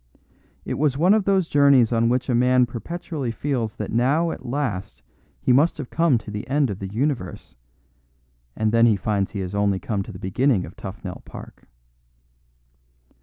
[0.65, 4.43] It was one of those journeys on which a man perpetually feels that now at
[4.43, 5.03] last
[5.39, 7.55] he must have come to the end of the universe,
[8.55, 11.67] and then finds he has only come to the beginning of Tufnell Park.